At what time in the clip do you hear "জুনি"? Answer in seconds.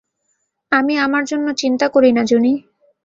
2.23-2.53